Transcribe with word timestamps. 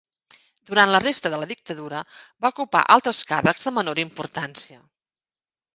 Durant 0.69 0.93
la 0.95 1.01
resta 1.03 1.31
de 1.33 1.39
la 1.43 1.47
dictadura 1.51 2.01
va 2.47 2.51
ocupar 2.55 2.83
altres 2.97 3.21
càrrecs 3.35 3.69
de 3.69 3.79
menor 3.79 4.05
importància. 4.09 4.83